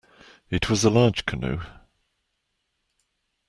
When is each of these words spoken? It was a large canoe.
It 0.49 0.67
was 0.67 0.83
a 0.83 0.89
large 0.89 1.27
canoe. 1.27 1.61